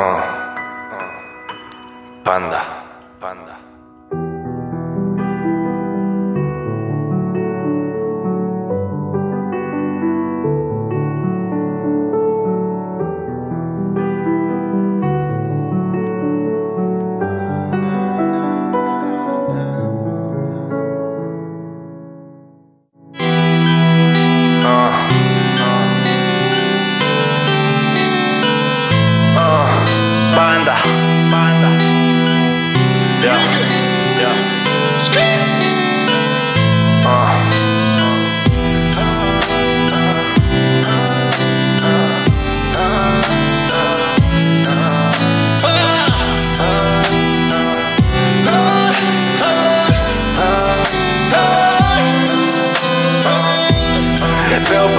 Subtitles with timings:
[0.00, 0.20] 嗯
[0.92, 0.98] 嗯，
[2.24, 2.79] 搬的。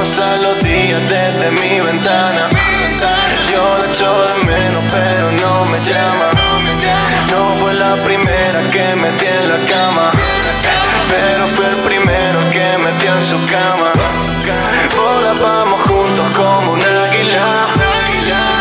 [0.01, 2.49] Veo pasar los días desde mi ventana.
[3.51, 6.31] Yo la echo de menos, pero no me llama.
[7.29, 10.11] No fue la primera que metí en la cama,
[11.07, 13.91] pero fue el primero que metió en su cama.
[14.97, 17.67] Volábamos juntos como un águila.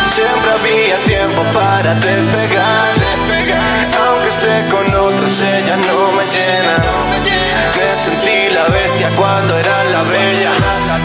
[0.05, 2.30] Siempre había tiempo para despegar.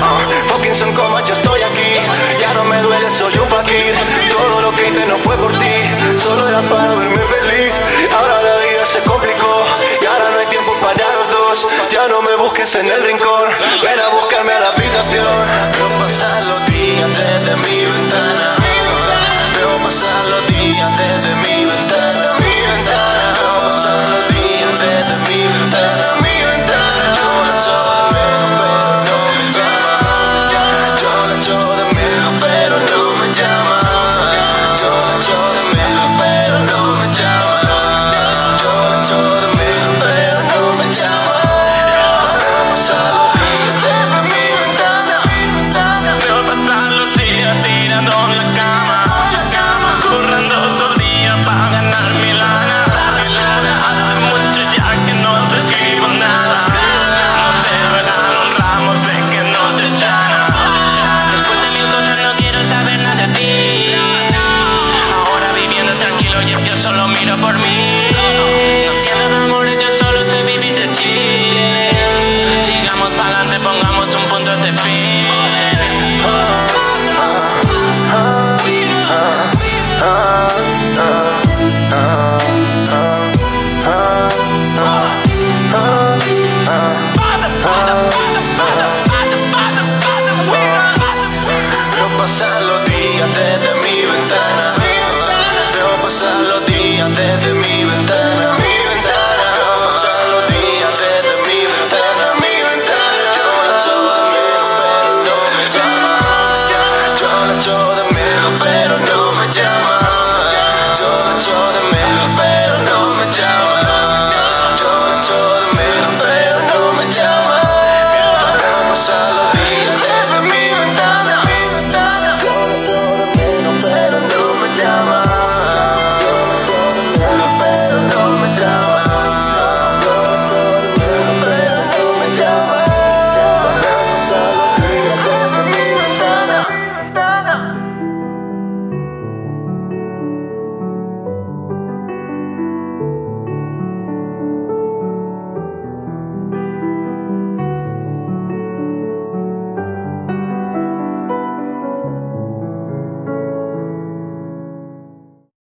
[0.02, 0.72] Ah, fucking
[1.26, 1.90] yo estoy aquí.
[2.38, 3.94] Ya no me duele, soy un fakir.
[4.28, 7.72] Todo lo que hice no fue por ti, solo era para verme feliz.
[8.16, 9.64] Ahora la vida se complicó
[10.00, 11.68] y ahora no hay tiempo para los dos.
[11.90, 13.35] Ya no me busques en el rincón.